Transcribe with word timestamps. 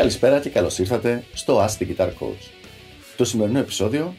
Καλησπέρα 0.00 0.40
και 0.40 0.48
καλώς 0.48 0.78
ήρθατε 0.78 1.24
στο 1.32 1.64
Ask 1.64 1.82
the 1.82 1.86
Guitar 1.88 2.06
Coach. 2.06 2.48
Το 3.16 3.24
σημερινό 3.24 3.58
επεισόδιο 3.58 4.14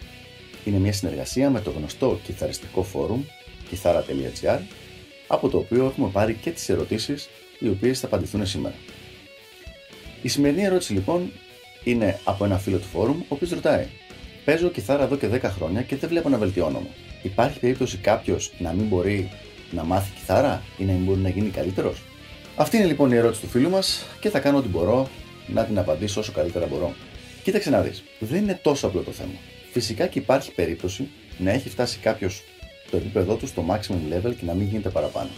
είναι 0.65 0.77
μια 0.77 0.93
συνεργασία 0.93 1.49
με 1.49 1.61
το 1.61 1.71
γνωστό 1.71 2.19
κιθαριστικό 2.23 2.83
φόρουμ 2.83 3.23
kithara.gr 3.71 4.59
από 5.27 5.49
το 5.49 5.57
οποίο 5.57 5.85
έχουμε 5.85 6.09
πάρει 6.11 6.33
και 6.33 6.51
τις 6.51 6.69
ερωτήσεις 6.69 7.29
οι 7.59 7.69
οποίες 7.69 7.99
θα 7.99 8.05
απαντηθούν 8.05 8.45
σήμερα. 8.45 8.75
Η 10.21 10.27
σημερινή 10.27 10.63
ερώτηση 10.63 10.93
λοιπόν 10.93 11.31
είναι 11.83 12.19
από 12.23 12.45
ένα 12.45 12.57
φίλο 12.57 12.77
του 12.77 12.87
φόρουμ 12.87 13.19
ο 13.19 13.25
οποίος 13.27 13.51
ρωτάει 13.51 13.87
Παίζω 14.45 14.69
κιθάρα 14.69 15.03
εδώ 15.03 15.15
και 15.15 15.27
10 15.33 15.41
χρόνια 15.41 15.81
και 15.81 15.95
δεν 15.95 16.09
βλέπω 16.09 16.29
να 16.29 16.37
βελτιώνομαι. 16.37 16.89
Υπάρχει 17.21 17.59
περίπτωση 17.59 17.97
κάποιος 17.97 18.51
να 18.57 18.71
μην 18.71 18.85
μπορεί 18.85 19.31
να 19.71 19.83
μάθει 19.83 20.11
κιθάρα 20.15 20.63
ή 20.77 20.83
να 20.83 20.91
μην 20.91 21.03
μπορεί 21.03 21.19
να 21.19 21.29
γίνει 21.29 21.49
καλύτερος; 21.49 22.01
Αυτή 22.55 22.77
είναι 22.77 22.85
λοιπόν 22.85 23.11
η 23.11 23.15
ερώτηση 23.15 23.41
του 23.41 23.47
φίλου 23.47 23.69
μας 23.69 24.05
και 24.19 24.29
θα 24.29 24.39
κάνω 24.39 24.57
ό,τι 24.57 24.67
μπορώ 24.67 25.09
να 25.53 25.63
την 25.63 25.77
απαντήσω 25.79 26.19
όσο 26.19 26.31
καλύτερα 26.31 26.65
μπορώ. 26.65 26.93
Κοίταξε 27.43 27.69
να 27.69 27.81
δεις, 27.81 28.03
δεν 28.19 28.43
είναι 28.43 28.59
τόσο 28.61 28.87
απλό 28.87 29.01
το 29.01 29.11
θέμα. 29.11 29.33
Φυσικά 29.71 30.07
και 30.07 30.19
υπάρχει 30.19 30.51
περίπτωση 30.51 31.09
να 31.37 31.51
έχει 31.51 31.69
φτάσει 31.69 31.97
κάποιος 31.97 32.43
το 32.91 32.97
επίπεδό 32.97 33.35
του 33.35 33.47
στο 33.47 33.65
maximum 33.69 34.13
level 34.13 34.35
και 34.35 34.45
να 34.45 34.53
μην 34.53 34.67
γίνεται 34.67 34.89
παραπάνω. 34.89 35.29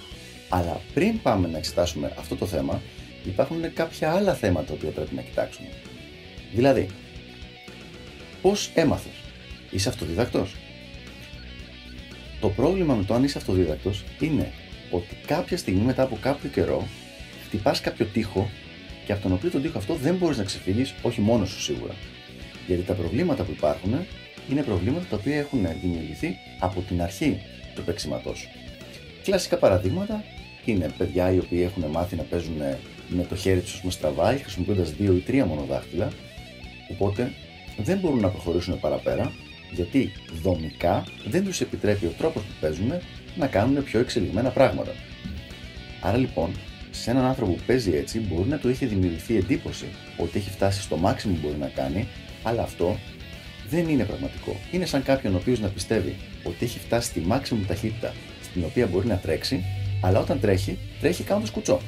Αλλά 0.50 0.82
πριν 0.94 1.22
πάμε 1.22 1.48
να 1.48 1.58
εξετάσουμε 1.58 2.14
αυτό 2.20 2.36
το 2.36 2.46
θέμα, 2.46 2.82
υπάρχουν 3.26 3.74
κάποια 3.74 4.12
άλλα 4.12 4.34
θέματα 4.34 4.74
που 4.74 4.92
πρέπει 4.92 5.16
να 5.16 5.22
κοιτάξουμε. 5.22 5.68
Δηλαδή, 6.54 6.88
πώς 8.42 8.72
έμαθες, 8.74 9.14
είσαι 9.72 9.90
αυτοδίδακτο. 9.90 10.48
Το 12.40 12.50
πρόβλημα 12.50 12.96
με 12.96 13.04
το 13.04 13.14
αν 13.14 13.24
είσαι 13.24 13.38
αυτοδίδακτος 13.38 14.04
είναι 14.20 14.52
ότι 14.92 15.16
κάποια 15.26 15.58
στιγμή 15.58 15.82
μετά 15.82 16.04
από 16.04 16.18
κάποιο 16.22 16.50
καιρό 16.50 16.88
χτυπάς 17.46 17.82
κάποιο 17.82 18.06
τοίχο 18.06 18.50
και 19.06 19.12
από 19.12 19.22
τον 19.22 19.32
οποίο 19.32 19.50
τον 19.50 19.62
τοίχο 19.62 19.78
αυτό 19.78 19.94
δεν 19.96 20.16
μπορείς 20.16 20.38
να 20.38 20.44
ξεφύγεις, 20.44 20.94
όχι 21.02 21.22
μόνος 21.22 21.50
σου 21.50 21.62
σίγουρα. 21.62 21.94
Γιατί 22.68 22.82
τα 22.82 22.94
προβλήματα 22.94 23.44
που 23.44 23.52
υπάρχουν 23.52 24.06
είναι 24.50 24.64
προβλήματα 24.64 25.06
τα 25.10 25.16
οποία 25.16 25.38
έχουν 25.38 25.68
δημιουργηθεί 25.82 26.36
από 26.60 26.82
την 26.82 27.02
αρχή 27.02 27.42
του 27.76 27.84
παίξηματός 27.84 28.38
σου. 28.38 28.48
Κλασικά 29.24 29.58
παραδείγματα 29.58 30.24
είναι 30.66 30.90
παιδιά 30.98 31.32
οι 31.32 31.38
οποίοι 31.38 31.70
έχουν 31.72 31.92
μάθει 31.92 32.16
να 32.16 32.24
παίζουν 32.24 32.62
με 33.08 33.24
το 33.30 33.36
χέρι 33.36 33.60
τους 33.60 33.82
με 33.84 33.92
στραβάει, 33.92 34.38
χρησιμοποιώντας 34.38 34.92
δύο 34.92 35.14
ή 35.14 35.20
τρία 35.20 35.46
μονοδάχτυλα, 35.46 36.12
οπότε 36.92 37.32
δεν 37.78 37.98
μπορούν 37.98 38.20
να 38.20 38.30
προχωρήσουν 38.30 38.80
παραπέρα 38.80 39.32
γιατί 39.72 40.12
δομικά 40.42 41.04
δεν 41.28 41.44
τους 41.44 41.62
επιτρέπει 41.62 42.06
ο 42.06 42.14
τρόπος 42.18 42.42
που 42.42 42.54
παίζουν 42.62 42.92
να 43.36 43.48
κάνουν 43.48 43.84
πιο 43.84 44.00
εξελιγμένα 44.00 44.50
πράγματα. 44.50 44.92
Άρα 46.02 46.18
λοιπόν 46.18 46.52
σε 46.96 47.12
έναν 47.12 47.26
άνθρωπο 47.26 47.52
που 47.52 47.62
παίζει 47.66 47.92
έτσι 47.96 48.20
μπορεί 48.20 48.50
να 48.50 48.58
του 48.58 48.70
έχει 48.70 48.86
δημιουργηθεί 48.86 49.38
εντύπωση 49.38 49.86
ότι 50.18 50.38
έχει 50.38 50.50
φτάσει 50.50 50.82
στο 50.82 51.00
maximum 51.04 51.24
που 51.24 51.40
μπορεί 51.42 51.58
να 51.60 51.68
κάνει, 51.68 52.08
αλλά 52.44 52.62
αυτό 52.62 52.98
δεν 53.70 53.88
είναι 53.90 54.04
πραγματικό. 54.04 54.56
Είναι 54.72 54.86
σαν 54.86 55.04
κάποιον 55.04 55.34
ο 55.34 55.38
οποίος 55.38 55.60
να 55.60 55.68
πιστεύει 55.68 56.16
ότι 56.44 56.66
έχει 56.66 56.80
φτάσει 56.80 57.08
στη 57.08 57.26
maximum 57.30 57.66
ταχύτητα 57.68 58.14
στην 58.42 58.64
οποία 58.64 58.88
μπορεί 58.88 59.08
να 59.08 59.18
τρέξει, 59.18 59.64
αλλά 60.02 60.20
όταν 60.20 60.40
τρέχει, 60.40 60.78
τρέχει 61.00 61.24
κάνοντας 61.24 61.52
κουτσό. 61.52 61.82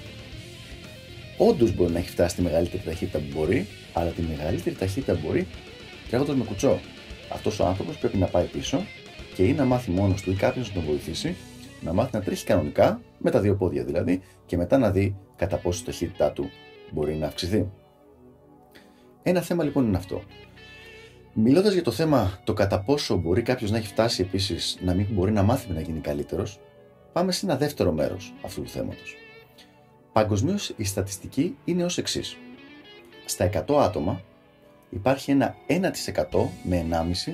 Όντως 1.38 1.76
μπορεί 1.76 1.92
να 1.92 2.00
έχει 2.00 2.10
φτάσει 2.10 2.30
στη 2.30 2.42
μεγαλύτερη 2.42 2.84
ταχύτητα 2.84 3.18
που 3.18 3.26
μπορεί, 3.36 3.68
αλλά 3.94 4.10
τη 4.10 4.22
μεγαλύτερη 4.22 4.76
ταχύτητα 4.76 5.14
που 5.14 5.20
μπορεί 5.28 5.48
τρέχοντας 6.10 6.36
με 6.36 6.44
κουτσό. 6.44 6.80
Αυτός 7.30 7.60
ο 7.60 7.66
άνθρωπος 7.66 7.98
πρέπει 7.98 8.18
να 8.18 8.26
πάει 8.26 8.46
πίσω 8.46 8.86
και 9.36 9.44
ή 9.44 9.54
να 9.54 9.66
μάθει 9.66 9.92
μόνος 9.92 10.22
του 10.22 10.32
ή 10.32 10.34
κάποιο 10.34 10.62
να 10.62 10.74
τον 10.74 10.84
βοηθήσει 10.84 11.36
να 11.82 11.94
μάθει 11.94 12.10
να 12.14 12.22
τρέχει 12.22 12.46
κανονικά, 12.46 13.02
με 13.18 13.32
τα 13.32 13.40
δύο 13.40 13.56
πόδια 13.56 13.84
δηλαδή, 13.84 14.22
και 14.46 14.58
μετά 14.58 14.78
να 14.78 14.92
δει 14.92 15.16
κατά 15.36 15.58
πόσο 15.58 15.82
η 15.82 15.86
ταχύτητά 15.86 16.32
του 16.32 16.50
μπορεί 16.92 17.16
να 17.16 17.28
αυξηθεί. 17.28 17.70
Ένα 19.24 19.42
θέμα 19.42 19.64
λοιπόν 19.64 19.88
είναι 19.88 19.98
αυτό. 19.98 20.22
Μιλώντας 21.34 21.74
για 21.74 21.84
το 21.84 21.92
θέμα 21.92 22.40
το 22.44 22.54
κατά 22.54 22.80
πόσο 22.80 23.16
μπορεί 23.18 23.42
κάποιος 23.42 23.72
να 23.72 23.78
έχει 23.78 23.88
φτάσει 23.88 24.22
επίσης 24.22 24.78
να 24.82 24.94
μην 24.94 25.08
μπορεί 25.12 25.32
να 25.32 25.44
μάθει 25.44 25.72
να 25.72 25.82
γίνει 25.82 26.00
καλύτερος, 26.00 26.60
πάμε 27.14 27.32
σε 27.32 27.46
ένα 27.46 27.58
δεύτερο 27.58 27.92
μέρος 27.92 28.34
αυτού 28.42 28.62
του 28.62 28.70
θέματος. 28.70 29.16
Παγκοσμίως 30.12 30.74
η 30.76 30.84
στατιστική 30.84 31.58
είναι 31.66 31.84
ως 31.84 31.98
εξής. 31.98 32.38
Στα 33.26 33.46
100 33.46 33.76
άτομα 33.80 34.22
υπάρχει 34.90 35.32
ένα 35.32 35.56
1% 35.68 35.82
με 36.64 36.86
1,5% 36.90 37.34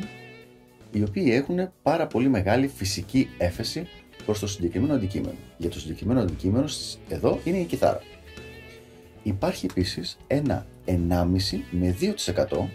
οι 0.92 1.04
οποίοι 1.04 1.30
έχουν 1.32 1.72
πάρα 1.82 2.08
πολύ 2.08 2.30
μεγάλη 2.30 2.68
φυσική 2.68 3.30
έφεση 3.38 3.88
προς 4.24 4.40
το 4.40 4.48
συγκεκριμένο 4.48 4.94
αντικείμενο. 4.94 5.36
Για 5.58 5.70
το 5.70 5.80
συγκεκριμένο 5.80 6.20
αντικείμενο 6.20 6.66
εδώ 7.10 7.40
είναι 7.44 7.58
η 7.58 7.66
κιθάρα. 7.66 8.02
Υπάρχει 9.24 9.66
επίσης 9.66 10.18
ένα 10.28 10.66
1,5 10.86 10.96
με 11.72 11.96
2% 12.00 12.68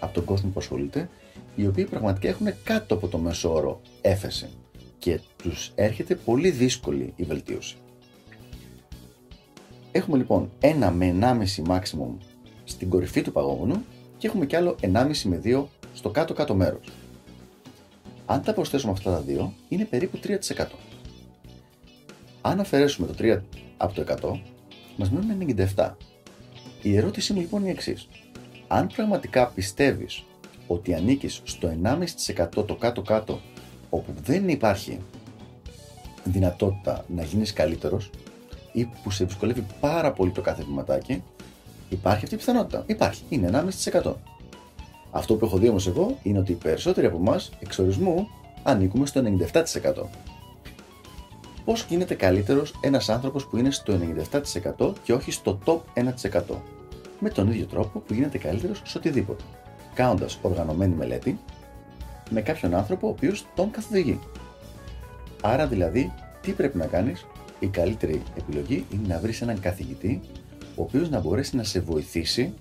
από 0.00 0.14
τον 0.14 0.24
κόσμο 0.24 0.50
που 0.50 0.60
ασχολείται, 0.60 1.08
οι 1.54 1.66
οποίοι 1.66 1.84
πραγματικά 1.84 2.28
έχουν 2.28 2.46
κάτω 2.64 2.94
από 2.94 3.08
το 3.08 3.18
μέσο 3.18 3.54
όρο 3.54 3.80
έφεση 4.00 4.48
και 4.98 5.20
τους 5.42 5.72
έρχεται 5.74 6.14
πολύ 6.14 6.50
δύσκολη 6.50 7.12
η 7.16 7.22
βελτίωση. 7.22 7.76
Έχουμε 9.92 10.16
λοιπόν 10.16 10.50
ένα 10.60 10.90
με 10.90 11.16
1,5 11.20 11.74
maximum 11.74 12.14
στην 12.64 12.88
κορυφή 12.88 13.22
του 13.22 13.32
παγόβουνου 13.32 13.84
και 14.18 14.26
έχουμε 14.26 14.46
κι 14.46 14.56
άλλο 14.56 14.76
1,5 14.80 15.12
με 15.24 15.40
2 15.44 15.64
στο 15.94 16.10
κάτω-κάτω 16.10 16.54
μέρος. 16.54 16.88
Αν 18.30 18.42
τα 18.42 18.52
προσθέσουμε 18.52 18.92
αυτά 18.92 19.10
τα 19.10 19.20
δύο, 19.20 19.52
είναι 19.68 19.84
περίπου 19.84 20.18
3%. 20.56 20.66
Αν 22.40 22.60
αφαιρέσουμε 22.60 23.06
το 23.06 23.14
3 23.18 23.40
από 23.76 23.94
το 23.94 24.04
100, 24.22 24.40
μας 24.96 25.10
μένουν 25.10 25.56
97. 25.76 25.90
Η 26.82 26.96
ερώτησή 26.96 27.32
μου 27.32 27.40
λοιπόν 27.40 27.60
είναι 27.60 27.68
η 27.68 27.72
εξής. 27.72 28.08
Αν 28.68 28.86
πραγματικά 28.86 29.46
πιστεύεις 29.46 30.24
ότι 30.66 30.94
ανήκεις 30.94 31.40
στο 31.44 31.72
1,5% 31.82 32.66
το 32.66 32.74
κάτω-κάτω, 32.74 33.40
όπου 33.90 34.12
δεν 34.22 34.48
υπάρχει 34.48 35.00
δυνατότητα 36.24 37.04
να 37.08 37.22
γίνεις 37.22 37.52
καλύτερος 37.52 38.10
ή 38.72 38.84
που 38.84 39.10
σε 39.10 39.24
δυσκολεύει 39.24 39.66
πάρα 39.80 40.12
πολύ 40.12 40.30
το 40.30 40.40
κάθε 40.40 40.62
βηματάκι, 40.62 41.22
υπάρχει 41.88 42.22
αυτή 42.22 42.34
η 42.34 42.38
πιθανότητα. 42.38 42.84
Υπάρχει. 42.86 43.22
Είναι 43.28 43.50
1,5%. 43.92 44.12
Αυτό 45.10 45.34
που 45.34 45.44
έχω 45.44 45.56
δει 45.56 45.68
όμως 45.68 45.86
εγώ 45.86 46.16
είναι 46.22 46.38
ότι 46.38 46.52
οι 46.52 46.54
περισσότεροι 46.54 47.06
από 47.06 47.16
εμάς 47.16 47.50
εξορισμού 47.60 48.28
ανήκουμε 48.62 49.06
στο 49.06 49.22
97%. 49.52 49.62
Πώς 51.64 51.86
γίνεται 51.88 52.14
καλύτερος 52.14 52.74
ένας 52.80 53.08
άνθρωπος 53.08 53.46
που 53.46 53.56
είναι 53.56 53.70
στο 53.70 53.98
97% 54.78 54.92
και 55.02 55.12
όχι 55.12 55.30
στο 55.30 55.58
top 55.64 55.78
1%. 55.94 56.42
Με 57.18 57.28
τον 57.28 57.48
ίδιο 57.48 57.66
τρόπο 57.66 57.98
που 57.98 58.14
γίνεται 58.14 58.38
καλύτερος 58.38 58.82
σε 58.84 58.98
οτιδήποτε. 58.98 59.42
Κάνοντας 59.94 60.38
οργανωμένη 60.42 60.94
μελέτη 60.94 61.38
με 62.30 62.40
κάποιον 62.40 62.74
άνθρωπο 62.74 63.06
ο 63.06 63.10
οποίος 63.10 63.46
τον 63.54 63.70
καθοδηγεί. 63.70 64.18
Άρα 65.42 65.66
δηλαδή, 65.66 66.12
τι 66.40 66.52
πρέπει 66.52 66.78
να 66.78 66.86
κάνεις, 66.86 67.26
η 67.58 67.66
καλύτερη 67.66 68.22
επιλογή 68.36 68.86
είναι 68.92 69.14
να 69.14 69.18
βρεις 69.18 69.42
έναν 69.42 69.60
καθηγητή 69.60 70.20
ο 70.76 70.82
οποίος 70.82 71.10
να 71.10 71.20
μπορέσει 71.20 71.56
να 71.56 71.64
σε 71.64 71.80
βοηθήσει 71.80 72.54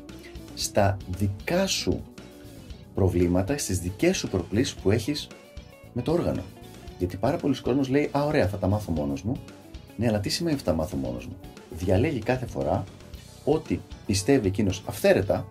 στα 0.54 0.98
δικά 1.18 1.68
σου 1.68 2.02
προβλήματα, 3.00 3.58
στις 3.58 3.80
δικές 3.80 4.18
σου 4.18 4.28
προκλήσεις 4.28 4.74
που 4.76 4.92
έχεις 4.92 5.28
με 5.94 6.02
το 6.02 6.12
όργανο. 6.12 6.42
Γιατί 6.98 7.18
πάρα 7.18 7.38
πολλοί 7.38 7.62
κόσμοι 7.62 7.88
λέει: 7.88 8.10
Α, 8.12 8.26
ωραία, 8.26 8.48
θα 8.48 8.58
τα 8.58 8.68
μάθω 8.68 8.92
μόνος 8.92 9.22
μου. 9.22 9.36
Ναι, 9.96 10.08
αλλά 10.08 10.20
τι 10.20 10.30
σημαίνει 10.30 10.58
θα 10.58 10.64
τα 10.64 10.74
μάθω 10.74 10.98
μόνος 10.98 11.26
μου. 11.26 11.36
Διαλέγει 11.70 12.20
κάθε 12.20 12.46
φορά 12.46 12.84
ό,τι 13.46 13.80
πιστεύει 14.06 14.48
εκείνος 14.48 14.84
αυθαίρετα 14.86 15.48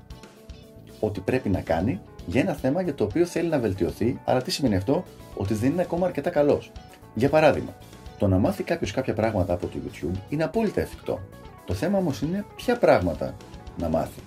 ότι 1.01 1.21
πρέπει 1.21 1.49
να 1.49 1.61
κάνει 1.61 2.01
για 2.27 2.41
ένα 2.41 2.53
θέμα 2.53 2.83
για 2.83 2.95
το 2.95 3.05
οποίο 3.05 3.27
θέλει 3.27 3.49
να 3.49 3.59
βελτιωθεί. 3.59 4.21
Αλλά 4.25 4.43
τι 4.43 4.51
σημαίνει 4.51 4.77
αυτό, 4.77 5.05
ότι 5.35 5.55
δεν 5.55 5.71
είναι 5.71 5.83
ακόμα 5.83 6.07
αρκετά 6.07 6.31
καλός. 6.31 6.73
Για 7.15 7.29
παράδειγμα, 7.29 7.77
το 8.19 8.27
να 8.27 8.39
μάθει 8.39 8.63
κάποιος 8.63 8.91
κάποια 8.91 9.15
πράγματα 9.15 9.53
από 9.53 9.67
το 9.67 9.77
YouTube 9.85 10.19
είναι 10.29 10.45
απόλυτα 10.45 10.81
εφικτό. 10.81 11.21
Το 11.67 11.75
θέμα 11.75 11.99
όμως 11.99 12.21
είναι 12.21 12.45
ποια 12.57 12.79
πράγματα 12.79 13.37
να 13.79 13.89
μάθει. 13.89 14.21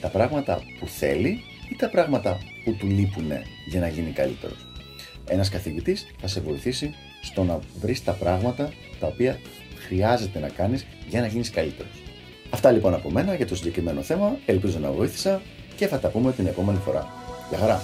Τα 0.00 0.08
πράγματα 0.08 0.58
που 0.80 0.86
θέλει 0.86 1.28
ή 1.28 1.59
τα 1.80 1.88
πράγματα 1.88 2.38
που 2.64 2.76
του 2.78 2.86
λείπουν 2.86 3.30
για 3.66 3.80
να 3.80 3.88
γίνει 3.88 4.10
καλύτερος. 4.10 4.66
Ένας 5.28 5.48
καθηγητής 5.48 6.06
θα 6.20 6.26
σε 6.26 6.40
βοηθήσει 6.40 6.94
στο 7.22 7.44
να 7.44 7.58
βρεις 7.80 8.04
τα 8.04 8.12
πράγματα 8.12 8.72
τα 9.00 9.06
οποία 9.06 9.38
χρειάζεται 9.78 10.38
να 10.38 10.48
κάνεις 10.48 10.86
για 11.08 11.20
να 11.20 11.26
γίνεις 11.26 11.50
καλύτερος. 11.50 12.02
Αυτά 12.50 12.70
λοιπόν 12.70 12.94
από 12.94 13.10
μένα 13.10 13.34
για 13.34 13.46
το 13.46 13.56
συγκεκριμένο 13.56 14.02
θέμα. 14.02 14.36
Ελπίζω 14.46 14.78
να 14.78 14.90
βοήθησα 14.90 15.42
και 15.76 15.86
θα 15.86 15.98
τα 15.98 16.08
πούμε 16.08 16.32
την 16.32 16.46
επόμενη 16.46 16.78
φορά. 16.78 17.08
Γεια 17.50 17.58
χαρά! 17.58 17.80